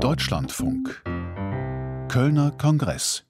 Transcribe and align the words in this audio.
Deutschlandfunk 0.00 1.02
Kölner 2.08 2.50
Kongress 2.50 3.24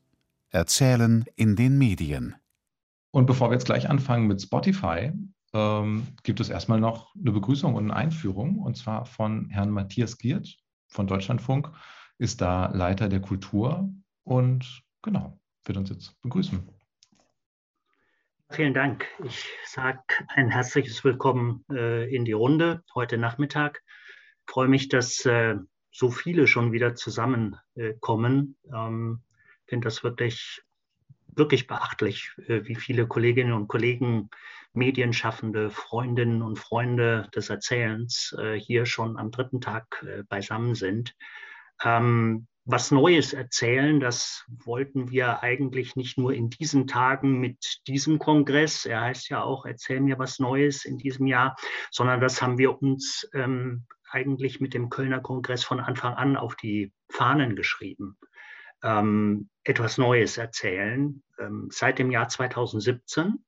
Erzählen 0.49 1.25
in 1.37 1.57
den 1.57 1.77
Medien 1.77 2.37
Und 3.11 3.27
bevor 3.27 3.51
wir 3.51 3.55
jetzt 3.55 3.67
gleich 3.67 3.91
anfangen 3.91 4.27
mit 4.27 4.41
Spotify, 4.41 5.13
ähm, 5.53 6.07
gibt 6.23 6.41
es 6.41 6.49
erstmal 6.49 6.81
noch 6.81 7.15
eine 7.15 7.33
Begrüßung 7.33 7.75
und 7.75 7.85
eine 7.85 7.97
Einführung 7.97 8.59
und 8.59 8.77
zwar 8.77 9.05
von 9.05 9.51
Herrn 9.51 9.71
Matthias 9.71 10.17
Giert 10.17 10.57
von 10.89 11.07
Deutschlandfunk, 11.07 11.71
ist 12.19 12.41
da 12.41 12.67
Leiter 12.73 13.09
der 13.09 13.21
Kultur 13.21 13.93
und 14.23 14.83
genau, 15.03 15.39
wird 15.65 15.79
uns 15.79 15.91
jetzt 15.91 16.21
begrüßen. 16.23 16.67
Vielen 18.51 18.75
Dank. 18.75 19.07
Ich 19.25 19.47
sage 19.67 20.03
ein 20.29 20.51
herzliches 20.51 21.05
Willkommen 21.05 21.65
äh, 21.71 22.13
in 22.15 22.25
die 22.25 22.33
Runde 22.33 22.83
heute 22.95 23.19
Nachmittag. 23.19 23.83
Ich 24.47 24.53
freue 24.53 24.69
mich, 24.69 24.89
dass 24.89 25.25
äh, 25.25 25.57
so 25.95 26.11
viele 26.11 26.47
schon 26.49 26.73
wieder 26.73 26.97
zusammenkommen. 26.97 28.57
Äh, 28.65 28.77
ähm, 28.77 29.23
finde 29.67 29.87
das 29.87 30.03
wirklich, 30.03 30.63
wirklich 31.29 31.69
beachtlich, 31.69 32.33
äh, 32.49 32.65
wie 32.65 32.75
viele 32.75 33.07
Kolleginnen 33.07 33.53
und 33.53 33.69
Kollegen, 33.69 34.29
Medienschaffende, 34.73 35.71
Freundinnen 35.71 36.43
und 36.43 36.59
Freunde 36.59 37.29
des 37.35 37.49
Erzählens 37.49 38.35
äh, 38.39 38.59
hier 38.59 38.87
schon 38.87 39.17
am 39.17 39.31
dritten 39.31 39.61
Tag 39.61 40.05
beisammen 40.29 40.75
sind. 40.75 41.15
Ähm, 41.85 42.49
was 42.65 42.91
Neues 42.91 43.33
erzählen, 43.33 44.01
das 44.01 44.45
wollten 44.49 45.11
wir 45.11 45.43
eigentlich 45.43 45.97
nicht 45.97 46.19
nur 46.19 46.33
in 46.33 46.51
diesen 46.51 46.89
Tagen 46.89 47.39
mit 47.39 47.83
diesem 47.87 48.19
Kongress, 48.19 48.87
er 48.87 49.03
heißt 49.03 49.29
ja 49.29 49.43
auch 49.43 49.67
Erzähl 49.67 50.01
mir 50.01 50.19
was 50.19 50.39
Neues 50.41 50.87
in 50.87 50.99
diesem 50.99 51.27
Jahr, 51.27 51.55
sondern 51.91 52.21
das 52.21 52.43
haben 52.43 52.59
wir 52.59 52.83
uns 52.83 53.29
ähm, 53.35 53.85
eigentlich 54.15 54.61
mit 54.61 54.73
dem 54.73 54.89
Kölner 54.89 55.21
Kongress 55.21 55.65
von 55.65 55.81
Anfang 55.81 56.15
an 56.15 56.37
auf 56.37 56.55
die 56.57 56.93
Fahnen 57.11 57.57
geschrieben. 57.57 58.17
Ähm, 58.83 59.49
etwas 59.65 59.99
Neues 59.99 60.39
erzählen. 60.39 61.23
Ähm, 61.39 61.69
seit 61.71 61.99
dem 61.99 62.11
Jahr 62.11 62.29
2017 62.29 63.45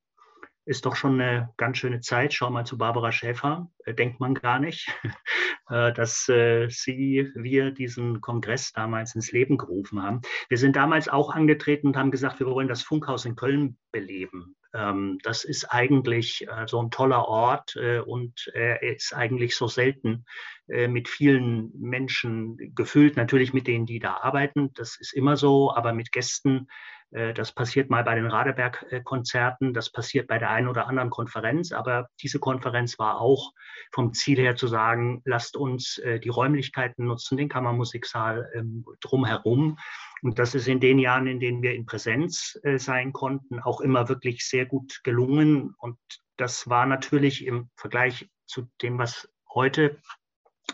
ist 0.66 0.84
doch 0.84 0.96
schon 0.96 1.20
eine 1.20 1.50
ganz 1.56 1.78
schöne 1.78 2.00
Zeit. 2.00 2.34
Schau 2.34 2.50
mal 2.50 2.66
zu 2.66 2.76
Barbara 2.76 3.12
Schäfer, 3.12 3.70
äh, 3.84 3.94
denkt 3.94 4.18
man 4.20 4.34
gar 4.34 4.58
nicht, 4.58 4.88
äh, 5.70 5.92
dass 5.92 6.28
äh, 6.28 6.68
sie, 6.68 7.30
wir 7.34 7.70
diesen 7.70 8.20
Kongress 8.20 8.72
damals 8.72 9.14
ins 9.14 9.30
Leben 9.30 9.56
gerufen 9.58 10.02
haben. 10.02 10.20
Wir 10.48 10.58
sind 10.58 10.74
damals 10.76 11.08
auch 11.08 11.30
angetreten 11.30 11.86
und 11.86 11.96
haben 11.96 12.10
gesagt, 12.10 12.40
wir 12.40 12.48
wollen 12.48 12.68
das 12.68 12.82
Funkhaus 12.82 13.24
in 13.24 13.36
Köln 13.36 13.78
beleben. 13.92 14.56
Ähm, 14.74 15.18
das 15.22 15.44
ist 15.44 15.66
eigentlich 15.66 16.46
so 16.66 16.82
ein 16.82 16.90
toller 16.90 17.28
Ort 17.28 17.76
und 17.76 18.50
er 18.52 18.82
ist 18.82 19.14
eigentlich 19.14 19.54
so 19.54 19.68
selten 19.68 20.24
mit 20.66 21.08
vielen 21.08 21.70
Menschen 21.78 22.74
gefüllt. 22.74 23.16
Natürlich 23.16 23.54
mit 23.54 23.68
denen, 23.68 23.86
die 23.86 24.00
da 24.00 24.16
arbeiten, 24.16 24.72
das 24.74 24.96
ist 24.98 25.14
immer 25.14 25.36
so, 25.36 25.72
aber 25.72 25.92
mit 25.92 26.10
Gästen 26.10 26.66
das 27.10 27.52
passiert 27.52 27.88
mal 27.88 28.02
bei 28.04 28.16
den 28.16 28.26
Radeberg-Konzerten, 28.26 29.72
das 29.72 29.90
passiert 29.90 30.26
bei 30.26 30.38
der 30.38 30.50
einen 30.50 30.68
oder 30.68 30.88
anderen 30.88 31.08
Konferenz, 31.08 31.72
aber 31.72 32.08
diese 32.20 32.40
Konferenz 32.40 32.98
war 32.98 33.20
auch 33.20 33.52
vom 33.92 34.12
Ziel 34.12 34.38
her 34.38 34.56
zu 34.56 34.66
sagen, 34.66 35.22
lasst 35.24 35.56
uns 35.56 36.00
die 36.04 36.28
Räumlichkeiten 36.28 37.06
nutzen, 37.06 37.38
den 37.38 37.48
Kammermusiksaal 37.48 38.50
ähm, 38.54 38.84
drumherum 39.00 39.78
und 40.22 40.38
das 40.38 40.54
ist 40.54 40.68
in 40.68 40.80
den 40.80 40.98
Jahren, 40.98 41.26
in 41.26 41.40
denen 41.40 41.62
wir 41.62 41.74
in 41.74 41.86
Präsenz 41.86 42.58
äh, 42.62 42.78
sein 42.78 43.12
konnten, 43.12 43.60
auch 43.60 43.80
immer 43.80 44.08
wirklich 44.08 44.44
sehr 44.46 44.66
gut 44.66 45.00
gelungen. 45.04 45.74
Und 45.78 45.98
das 46.36 46.68
war 46.68 46.86
natürlich 46.86 47.44
im 47.46 47.70
Vergleich 47.76 48.28
zu 48.46 48.68
dem, 48.82 48.98
was 48.98 49.28
heute 49.54 49.98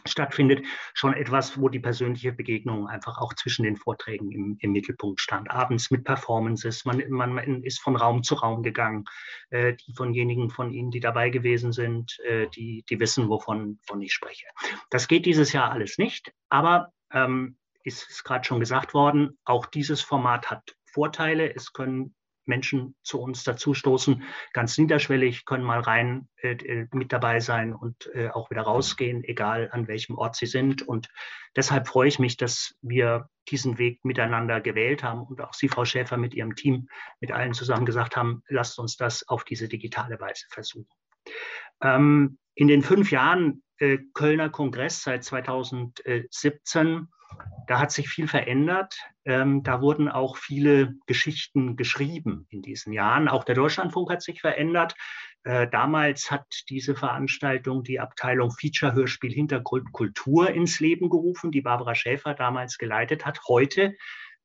stattfindet, 0.07 0.65
schon 0.95 1.15
etwas, 1.15 1.61
wo 1.61 1.69
die 1.69 1.81
persönliche 1.81 2.33
Begegnung 2.33 2.89
einfach 2.89 3.19
auch 3.19 3.35
zwischen 3.35 3.63
den 3.65 3.77
Vorträgen 3.77 4.31
im, 4.33 4.57
im 4.61 4.73
Mittelpunkt 4.73 5.21
stand. 5.21 5.51
Abends 5.51 5.91
mit 5.91 6.05
Performances, 6.05 6.85
man, 6.85 7.03
man, 7.09 7.35
man, 7.35 7.63
ist 7.63 7.81
von 7.81 7.97
Raum 7.97 8.23
zu 8.23 8.35
Raum 8.35 8.63
gegangen. 8.63 9.05
Äh, 9.51 9.75
die 9.75 9.95
vonjenigen 9.95 10.51
von 10.51 10.73
Ihnen, 10.73 10.91
die 10.91 11.01
dabei 11.01 11.31
gewesen 11.31 11.73
sind, 11.73 12.19
äh, 12.25 12.49
die, 12.49 12.85
die 12.89 13.01
wissen, 13.01 13.29
wovon, 13.29 13.79
wovon 13.83 14.03
ich 14.03 14.13
spreche. 14.13 14.47
Das 14.91 15.09
geht 15.09 15.27
dieses 15.27 15.53
Jahr 15.53 15.71
alles 15.71 15.99
nicht, 15.99 16.33
aber 16.49 16.93
ähm, 17.13 17.57
ist, 17.85 18.09
ist 18.09 18.25
gerade 18.25 18.45
schon 18.45 18.61
gesagt 18.61 18.95
worden, 18.95 19.39
auch 19.45 19.67
dieses 19.67 20.01
Format 20.01 20.51
hat 20.51 20.77
Vorteile. 20.85 21.55
Es 21.55 21.73
können 21.73 22.15
Menschen 22.45 22.95
zu 23.03 23.21
uns 23.21 23.45
dazustoßen, 23.45 24.23
ganz 24.53 24.77
niederschwellig, 24.79 25.45
können 25.45 25.65
mal 25.65 25.81
rein 25.81 26.29
äh, 26.37 26.53
äh, 26.53 26.89
mit 26.93 27.13
dabei 27.13 27.41
sein 27.41 27.75
und 27.75 28.11
äh, 28.15 28.29
auch 28.29 28.51
wieder 28.51 28.63
rausgehen, 28.63 29.25
egal 29.25 29.69
an 29.73 29.89
welchem 29.89 30.17
Ort 30.17 30.37
sie 30.37 30.47
sind. 30.47 30.83
Und 30.83 31.09
deshalb 31.57 31.89
freue 31.89 32.09
ich 32.09 32.19
mich, 32.19 32.37
dass 32.37 32.75
wir 32.83 33.29
diesen 33.49 33.79
Weg 33.79 34.05
miteinander 34.05 34.61
gewählt 34.61 35.03
haben 35.03 35.23
und 35.23 35.41
auch 35.41 35.55
Sie, 35.55 35.69
Frau 35.69 35.85
Schäfer, 35.85 36.17
mit 36.17 36.35
Ihrem 36.35 36.55
Team, 36.55 36.89
mit 37.21 37.33
allen 37.33 37.55
zusammen 37.55 37.87
gesagt 37.87 38.17
haben, 38.17 38.43
lasst 38.49 38.79
uns 38.79 38.97
das 38.97 39.29
auf 39.29 39.45
diese 39.45 39.69
digitale 39.69 40.21
Weise 40.21 40.47
versuchen. 40.51 40.89
Ähm, 41.83 42.39
in 42.55 42.69
den 42.69 42.83
fünf 42.83 43.11
Jahren 43.11 43.63
äh, 43.79 43.99
Kölner 44.15 44.51
Kongress 44.51 45.03
seit 45.03 45.25
2017 45.25 47.09
da 47.67 47.79
hat 47.79 47.93
sich 47.93 48.09
viel 48.09 48.29
verändert. 48.29 48.97
Ähm, 49.25 49.63
da 49.63 49.81
wurden 49.81 50.09
auch 50.09 50.37
viele 50.37 50.95
Geschichten 51.07 51.77
geschrieben 51.77 52.47
in 52.51 52.63
diesen 52.63 52.93
Jahren. 52.93 53.29
Auch 53.29 53.45
der 53.45 53.55
Deutschlandfunk 53.55 54.11
hat 54.11 54.23
sich 54.23 54.41
verändert. 54.41 54.95
Äh, 55.45 55.69
damals 55.69 56.31
hat 56.31 56.47
diese 56.69 56.95
Veranstaltung 56.95 57.83
die 57.83 58.01
Abteilung 58.01 58.51
Feature 58.51 58.95
Hörspiel 58.95 59.33
Hintergrund 59.33 59.93
Kultur 59.93 60.51
ins 60.51 60.81
Leben 60.81 61.09
gerufen, 61.09 61.51
die 61.51 61.63
Barbara 61.63 61.95
Schäfer 61.95 62.35
damals 62.35 62.79
geleitet 62.79 63.27
hat. 63.27 63.41
Heute 63.49 63.95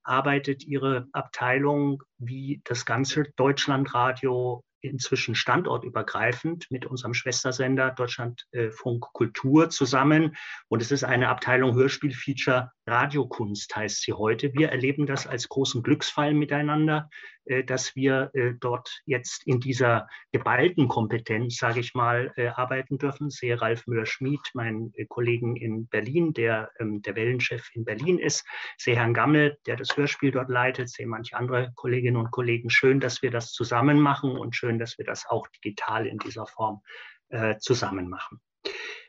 arbeitet 0.03 0.63
ihre 0.63 1.07
Abteilung 1.11 2.01
wie 2.17 2.61
das 2.63 2.85
ganze 2.85 3.25
Deutschlandradio 3.35 4.63
inzwischen 4.79 5.35
standortübergreifend 5.35 6.67
mit 6.69 6.85
unserem 6.85 7.13
Schwestersender 7.13 7.91
Deutschlandfunk 7.91 9.01
Kultur 9.11 9.69
zusammen. 9.69 10.35
Und 10.67 10.81
es 10.81 10.91
ist 10.91 11.03
eine 11.03 11.29
Abteilung 11.29 11.75
Hörspielfeature 11.75 12.71
Radiokunst, 12.87 13.75
heißt 13.75 14.01
sie 14.01 14.13
heute. 14.13 14.53
Wir 14.53 14.69
erleben 14.69 15.05
das 15.05 15.27
als 15.27 15.49
großen 15.49 15.83
Glücksfall 15.83 16.33
miteinander, 16.33 17.09
äh, 17.45 17.63
dass 17.63 17.95
wir 17.95 18.31
äh, 18.33 18.53
dort 18.59 19.01
jetzt 19.05 19.45
in 19.45 19.59
dieser 19.59 20.07
geballten 20.31 20.87
Kompetenz, 20.87 21.57
sage 21.57 21.81
ich 21.81 21.93
mal, 21.93 22.31
äh, 22.37 22.47
arbeiten 22.47 22.97
dürfen. 22.97 23.29
Sehe 23.29 23.61
Ralf 23.61 23.87
Müller-Schmid, 23.87 24.39
meinen 24.53 24.93
Kollegen 25.09 25.55
in 25.55 25.87
Berlin, 25.87 26.33
der 26.33 26.71
ähm, 26.79 27.01
der 27.01 27.15
Wellenchef 27.15 27.69
in 27.73 27.85
Berlin 27.85 28.19
ist. 28.19 28.45
Sehe 28.77 28.95
Herrn 28.95 29.13
Gammel, 29.13 29.57
der 29.65 29.75
das 29.75 29.95
Hörspiel 29.95 30.31
dort 30.31 30.49
leitet. 30.49 30.89
Sehe 30.89 31.07
manche 31.07 31.35
andere 31.35 31.71
Kolleginnen 31.75 32.17
und 32.17 32.31
Kollegen. 32.31 32.69
Schön, 32.69 32.99
dass 32.99 33.21
wir 33.21 33.31
das 33.31 33.51
zusammen 33.51 33.99
machen 33.99 34.37
und 34.37 34.55
schön, 34.55 34.79
dass 34.79 34.97
wir 34.97 35.05
das 35.05 35.25
auch 35.27 35.47
digital 35.47 36.07
in 36.07 36.17
dieser 36.19 36.45
Form 36.45 36.81
zusammen 37.59 38.07
machen. 38.07 38.39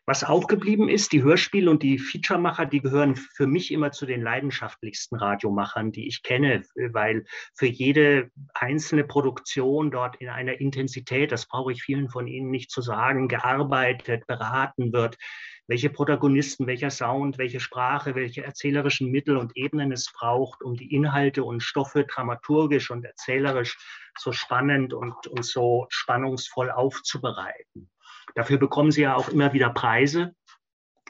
Was 0.08 0.24
auch 0.24 0.46
geblieben 0.46 0.88
ist, 0.88 1.12
die 1.12 1.22
Hörspiel- 1.22 1.69
und 1.69 1.82
die 1.82 1.98
Featuremacher, 1.98 2.64
die 2.64 2.80
gehören 2.80 3.14
für 3.14 3.46
mich 3.46 3.70
immer 3.70 3.92
zu 3.92 4.06
den 4.06 4.22
leidenschaftlichsten 4.22 5.19
Radiomachern, 5.19 5.92
die 5.92 6.08
ich 6.08 6.22
kenne, 6.22 6.62
weil 6.92 7.26
für 7.54 7.66
jede 7.66 8.30
einzelne 8.54 9.04
Produktion 9.04 9.91
dort 9.91 10.16
in 10.16 10.30
einer 10.30 10.62
Intensität, 10.62 11.30
das 11.30 11.44
brauche 11.47 11.72
ich 11.72 11.82
vielen 11.82 12.08
von 12.08 12.26
Ihnen 12.26 12.50
nicht 12.50 12.70
zu 12.70 12.80
sagen, 12.80 13.28
gearbeitet, 13.28 14.26
beraten 14.26 14.94
wird, 14.94 15.18
welche 15.66 15.91
Protagonisten, 15.91 16.66
welcher 16.66 16.88
Sound, 16.88 17.36
welche 17.36 17.60
Sprache, 17.60 18.14
welche 18.14 18.42
erzählerischen 18.42 19.10
Mittel 19.10 19.36
und 19.36 19.58
Ebenen 19.58 19.92
es 19.92 20.10
braucht, 20.10 20.62
um 20.62 20.74
die 20.74 20.94
Inhalte 20.94 21.44
und 21.44 21.62
Stoffe 21.62 22.04
dramaturgisch 22.04 22.91
und 22.91 23.04
erzählerisch 23.04 23.76
so 24.18 24.32
spannend 24.32 24.94
und, 24.94 25.26
und 25.26 25.44
so 25.44 25.84
spannungsvoll 25.91 26.70
aufzubereiten. 26.70 27.91
Dafür 28.34 28.59
bekommen 28.59 28.91
sie 28.91 29.03
ja 29.03 29.16
auch 29.16 29.28
immer 29.28 29.53
wieder 29.53 29.71
Preise, 29.71 30.34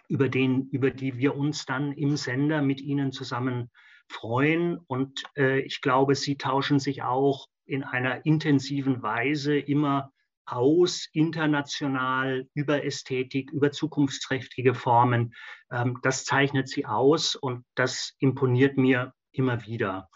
über, 0.09 0.29
den, 0.29 0.69
über 0.71 0.91
die 0.91 1.19
wir 1.19 1.37
uns 1.37 1.67
dann 1.67 1.93
im 1.93 2.17
Sender 2.17 2.63
mit 2.63 2.81
ihnen 2.81 3.13
zusammen 3.13 3.71
freuen. 4.09 4.79
Und 4.87 5.23
äh, 5.37 5.61
ich 5.61 5.81
glaube, 5.81 6.15
sie 6.15 6.37
tauschen 6.37 6.79
sich 6.79 7.03
auch 7.03 7.47
in 7.67 7.85
einer 7.85 8.25
intensiven 8.25 9.03
Weise 9.03 9.59
immer 9.59 10.11
aus, 10.47 11.09
international, 11.13 12.49
über 12.55 12.85
Ästhetik, 12.85 13.51
über 13.53 13.71
zukunftsträchtige 13.71 14.75
Formen. 14.75 15.35
Ähm, 15.71 15.99
das 16.03 16.25
zeichnet 16.25 16.69
sie 16.69 16.87
aus 16.87 17.37
und 17.37 17.65
das 17.75 18.15
imponiert 18.19 18.79
mir 18.79 19.13
immer 19.33 19.67
wieder. 19.67 20.09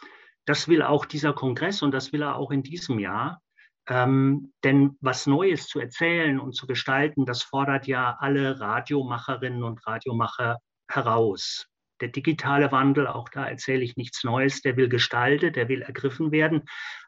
Das 0.47 0.69
will 0.69 0.83
auch 0.83 1.05
dieser 1.05 1.35
Kongress 1.35 1.83
und 1.83 1.93
das 1.93 2.13
will 2.13 2.23
er 2.23 2.37
auch 2.37 2.51
in 2.51 2.63
diesem 2.63 2.99
Jahr. 2.99 3.43
Ähm, 3.89 4.53
denn 4.63 4.97
was 5.01 5.27
Neues 5.27 5.67
zu 5.67 5.81
erzählen 5.81 6.39
und 6.39 6.55
zu 6.55 6.67
gestalten, 6.67 7.27
das 7.27 7.43
fordert 7.43 7.87
ja 7.87 8.17
alle 8.21 8.61
Radiomacherinnen 8.61 9.65
und 9.65 9.85
Radiomacher 9.87 10.59
heraus. 10.89 11.67
Der 12.01 12.09
digitale 12.09 12.71
Wandel, 12.73 13.07
auch 13.07 13.29
da 13.29 13.47
erzähle 13.47 13.83
ich 13.83 13.97
nichts 13.97 14.25
Neues, 14.25 14.61
der 14.61 14.77
will 14.77 14.89
gestaltet, 14.89 15.57
der 15.57 15.69
will 15.69 15.83
ergriffen 15.83 16.33
werden, 16.33 16.63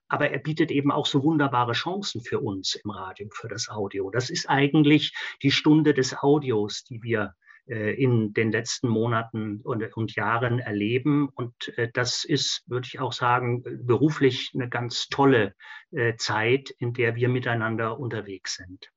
aber 0.09 0.31
er 0.31 0.39
bietet 0.39 0.71
eben 0.71 0.91
auch 0.91 1.07
so 1.07 1.23
wunderbare 1.23 1.73
Chancen 1.73 2.23
für 2.23 2.41
uns 2.41 2.75
im 2.75 2.91
Radio, 2.91 3.29
für 3.33 3.49
das 3.49 3.69
Audio. 3.69 4.11
Das 4.11 4.31
ist 4.31 4.49
eigentlich 4.49 5.13
die 5.43 5.51
Stunde 5.51 5.95
des 5.95 6.17
Audios, 6.17 6.85
die 6.85 7.03
wir 7.03 7.35
in 7.67 8.35
den 8.35 8.53
letzten 8.53 8.89
Monaten 8.89 9.61
und, 9.63 9.97
und 9.97 10.15
Jahren 10.15 10.59
erleben. 10.59 11.29
Und 11.29 11.77
äh, 11.79 11.91
das 11.93 12.25
ist, 12.25 12.63
würde 12.67 12.87
ich 12.87 13.01
auch 13.01 13.13
sagen, 13.13 13.63
beruflich 13.87 14.53
eine 14.55 14.69
ganz 14.69 15.09
tolle 15.09 15.55
äh, 15.91 16.17
Zeit, 16.17 16.71
in 16.79 16.93
der 16.93 17.15
wir 17.15 17.29
miteinander 17.29 17.99
unterwegs 17.99 18.57
sind. 18.57 18.91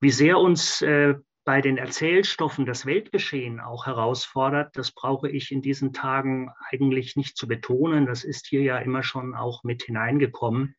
Wie 0.00 0.10
sehr 0.10 0.38
uns 0.38 0.84
bei 1.44 1.60
den 1.60 1.76
Erzählstoffen 1.76 2.66
das 2.66 2.86
Weltgeschehen 2.86 3.60
auch 3.60 3.86
herausfordert, 3.86 4.76
das 4.76 4.92
brauche 4.92 5.28
ich 5.28 5.50
in 5.50 5.62
diesen 5.62 5.92
Tagen 5.92 6.50
eigentlich 6.70 7.16
nicht 7.16 7.36
zu 7.36 7.48
betonen. 7.48 8.06
Das 8.06 8.24
ist 8.24 8.46
hier 8.46 8.62
ja 8.62 8.78
immer 8.78 9.02
schon 9.02 9.34
auch 9.34 9.64
mit 9.64 9.82
hineingekommen. 9.82 10.76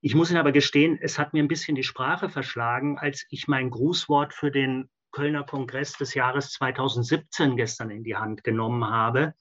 Ich 0.00 0.14
muss 0.14 0.30
Ihnen 0.30 0.40
aber 0.40 0.52
gestehen, 0.52 0.98
es 1.00 1.18
hat 1.18 1.32
mir 1.32 1.42
ein 1.42 1.48
bisschen 1.48 1.74
die 1.74 1.82
Sprache 1.82 2.28
verschlagen, 2.28 2.98
als 2.98 3.26
ich 3.30 3.48
mein 3.48 3.70
Grußwort 3.70 4.34
für 4.34 4.50
den 4.50 4.90
Kölner 5.14 5.44
Kongress 5.44 5.92
des 5.92 6.14
Jahres 6.14 6.50
2017 6.50 7.56
gestern 7.56 7.90
in 7.90 8.02
die 8.02 8.16
Hand 8.16 8.42
genommen 8.42 8.84
habe, 8.84 9.34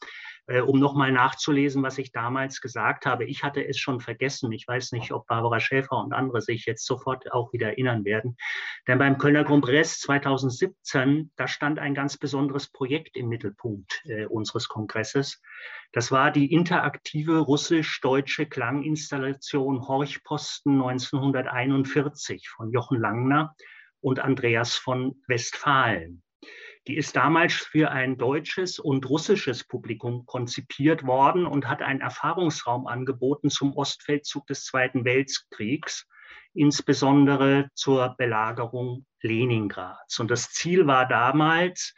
äh, 0.45 0.61
um 0.61 0.79
nochmal 0.79 1.11
nachzulesen, 1.11 1.81
was 1.81 1.97
ich 1.97 2.11
damals 2.11 2.61
gesagt 2.61 3.07
habe. 3.07 3.25
Ich 3.25 3.43
hatte 3.43 3.67
es 3.67 3.79
schon 3.79 3.99
vergessen. 3.99 4.51
Ich 4.51 4.67
weiß 4.67 4.91
nicht, 4.91 5.11
ob 5.11 5.25
Barbara 5.25 5.59
Schäfer 5.59 5.97
und 5.97 6.13
andere 6.13 6.41
sich 6.41 6.67
jetzt 6.67 6.85
sofort 6.85 7.31
auch 7.31 7.53
wieder 7.53 7.69
erinnern 7.69 8.05
werden. 8.05 8.37
Denn 8.87 8.99
beim 8.99 9.17
Kölner 9.17 9.45
Kongress 9.45 9.99
2017, 10.01 11.31
da 11.37 11.47
stand 11.47 11.79
ein 11.79 11.95
ganz 11.95 12.17
besonderes 12.17 12.71
Projekt 12.71 13.17
im 13.17 13.27
Mittelpunkt 13.27 14.03
äh, 14.05 14.25
unseres 14.27 14.67
Kongresses. 14.67 15.41
Das 15.91 16.11
war 16.11 16.29
die 16.29 16.53
interaktive 16.53 17.39
russisch-deutsche 17.39 18.45
Klanginstallation 18.45 19.87
Horchposten 19.87 20.73
1941 20.73 22.47
von 22.49 22.71
Jochen 22.71 22.99
Langner 22.99 23.55
und 24.03 24.19
Andreas 24.19 24.75
von 24.75 25.15
Westfalen. 25.27 26.21
Die 26.87 26.97
ist 26.97 27.15
damals 27.15 27.53
für 27.53 27.91
ein 27.91 28.17
deutsches 28.17 28.77
und 28.77 29.09
russisches 29.09 29.63
Publikum 29.63 30.25
konzipiert 30.25 31.05
worden 31.05 31.45
und 31.45 31.69
hat 31.69 31.81
einen 31.81 32.01
Erfahrungsraum 32.01 32.87
angeboten 32.87 33.49
zum 33.49 33.73
Ostfeldzug 33.73 34.45
des 34.47 34.65
Zweiten 34.65 35.05
Weltkriegs, 35.05 36.05
insbesondere 36.53 37.69
zur 37.73 38.15
Belagerung 38.17 39.05
Leningrads. 39.21 40.19
Und 40.19 40.29
das 40.29 40.49
Ziel 40.49 40.85
war 40.85 41.07
damals, 41.07 41.95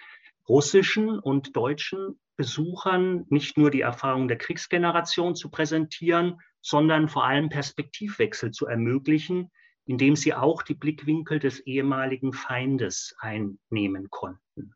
russischen 0.48 1.18
und 1.18 1.56
deutschen 1.56 2.20
Besuchern 2.38 3.26
nicht 3.30 3.58
nur 3.58 3.72
die 3.72 3.82
Erfahrung 3.82 4.28
der 4.28 4.38
Kriegsgeneration 4.38 5.36
zu 5.36 5.50
präsentieren, 5.50 6.40
sondern 6.62 7.10
vor 7.10 7.26
allem 7.26 7.50
Perspektivwechsel 7.50 8.52
zu 8.52 8.68
ermöglichen, 8.68 9.50
indem 9.86 10.16
sie 10.16 10.34
auch 10.34 10.64
die 10.64 10.74
Blickwinkel 10.74 11.40
des 11.40 11.60
ehemaligen 11.62 12.34
Feindes 12.34 13.16
einnehmen 13.20 14.10
konnten. 14.10 14.76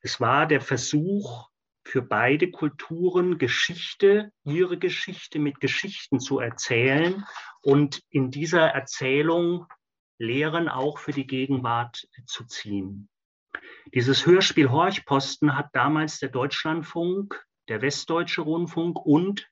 Es 0.00 0.20
war 0.20 0.46
der 0.46 0.60
Versuch, 0.60 1.48
für 1.86 2.02
beide 2.02 2.50
Kulturen 2.50 3.36
Geschichte, 3.36 4.32
ihre 4.44 4.78
Geschichte 4.78 5.38
mit 5.38 5.60
Geschichten 5.60 6.18
zu 6.18 6.38
erzählen 6.38 7.24
und 7.62 8.02
in 8.08 8.30
dieser 8.30 8.68
Erzählung 8.68 9.66
Lehren 10.18 10.68
auch 10.68 10.98
für 10.98 11.12
die 11.12 11.26
Gegenwart 11.26 12.08
zu 12.26 12.44
ziehen. 12.46 13.10
Dieses 13.92 14.24
Hörspiel 14.24 14.70
Horchposten 14.70 15.56
hat 15.56 15.68
damals 15.74 16.18
der 16.20 16.30
Deutschlandfunk, 16.30 17.44
der 17.68 17.82
Westdeutsche 17.82 18.42
Rundfunk 18.42 19.04
und 19.04 19.50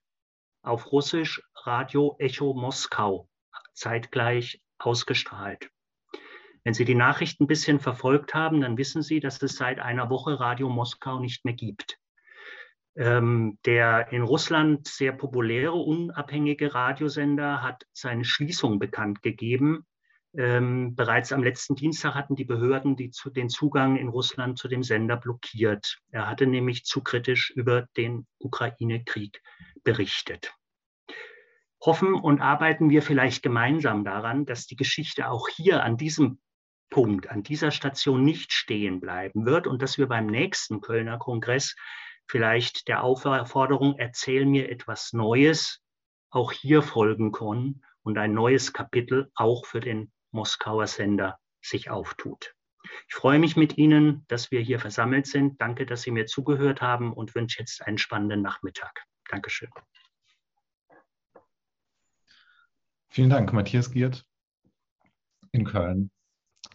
auf 0.62 0.90
Russisch 0.90 1.42
Radio 1.64 2.16
Echo 2.18 2.54
Moskau 2.54 3.28
zeitgleich 3.74 4.62
ausgestrahlt. 4.84 5.70
Wenn 6.64 6.74
Sie 6.74 6.84
die 6.84 6.94
Nachrichten 6.94 7.44
ein 7.44 7.48
bisschen 7.48 7.80
verfolgt 7.80 8.34
haben, 8.34 8.60
dann 8.60 8.78
wissen 8.78 9.02
Sie, 9.02 9.20
dass 9.20 9.42
es 9.42 9.56
seit 9.56 9.80
einer 9.80 10.10
Woche 10.10 10.38
Radio 10.38 10.68
Moskau 10.68 11.18
nicht 11.18 11.44
mehr 11.44 11.54
gibt. 11.54 11.98
Ähm, 12.94 13.58
der 13.64 14.12
in 14.12 14.22
Russland 14.22 14.86
sehr 14.86 15.12
populäre, 15.12 15.72
unabhängige 15.72 16.74
Radiosender 16.74 17.62
hat 17.62 17.86
seine 17.92 18.24
Schließung 18.24 18.78
bekannt 18.78 19.22
gegeben. 19.22 19.86
Ähm, 20.34 20.94
bereits 20.94 21.32
am 21.32 21.42
letzten 21.42 21.74
Dienstag 21.74 22.14
hatten 22.14 22.36
die 22.36 22.44
Behörden 22.44 22.96
die 22.96 23.10
zu, 23.10 23.30
den 23.30 23.48
Zugang 23.48 23.96
in 23.96 24.08
Russland 24.08 24.58
zu 24.58 24.68
dem 24.68 24.82
Sender 24.82 25.16
blockiert. 25.16 25.98
Er 26.10 26.28
hatte 26.28 26.46
nämlich 26.46 26.84
zu 26.84 27.02
kritisch 27.02 27.50
über 27.50 27.88
den 27.96 28.26
Ukraine-Krieg 28.38 29.42
berichtet 29.84 30.54
hoffen 31.84 32.14
und 32.14 32.40
arbeiten 32.40 32.90
wir 32.90 33.02
vielleicht 33.02 33.42
gemeinsam 33.42 34.04
daran, 34.04 34.46
dass 34.46 34.66
die 34.66 34.76
Geschichte 34.76 35.28
auch 35.28 35.48
hier 35.48 35.82
an 35.82 35.96
diesem 35.96 36.40
Punkt, 36.90 37.28
an 37.28 37.42
dieser 37.42 37.70
Station 37.70 38.22
nicht 38.22 38.52
stehen 38.52 39.00
bleiben 39.00 39.46
wird 39.46 39.66
und 39.66 39.82
dass 39.82 39.98
wir 39.98 40.06
beim 40.06 40.26
nächsten 40.26 40.80
Kölner 40.80 41.18
Kongress 41.18 41.74
vielleicht 42.28 42.88
der 42.88 43.02
Aufforderung, 43.02 43.96
erzähl 43.98 44.46
mir 44.46 44.70
etwas 44.70 45.12
Neues, 45.12 45.82
auch 46.30 46.52
hier 46.52 46.82
folgen 46.82 47.32
können 47.32 47.82
und 48.02 48.18
ein 48.18 48.32
neues 48.32 48.72
Kapitel 48.72 49.30
auch 49.34 49.66
für 49.66 49.80
den 49.80 50.12
Moskauer 50.30 50.86
Sender 50.86 51.38
sich 51.60 51.90
auftut. 51.90 52.54
Ich 53.08 53.14
freue 53.14 53.38
mich 53.38 53.56
mit 53.56 53.78
Ihnen, 53.78 54.24
dass 54.28 54.50
wir 54.50 54.60
hier 54.60 54.80
versammelt 54.80 55.26
sind. 55.26 55.60
Danke, 55.60 55.86
dass 55.86 56.02
Sie 56.02 56.10
mir 56.10 56.26
zugehört 56.26 56.82
haben 56.82 57.12
und 57.12 57.34
wünsche 57.34 57.60
jetzt 57.60 57.82
einen 57.82 57.98
spannenden 57.98 58.42
Nachmittag. 58.42 59.04
Dankeschön. 59.28 59.70
Vielen 63.14 63.28
Dank, 63.28 63.52
Matthias 63.52 63.90
Giert 63.92 64.24
in 65.50 65.66
Köln, 65.66 66.10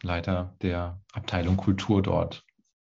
Leiter 0.03 0.55
der 0.61 1.01
Abteilung 1.11 1.57
Kultur 1.57 2.03
dort. 2.03 2.45